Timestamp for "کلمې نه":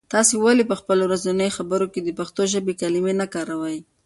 2.81-3.27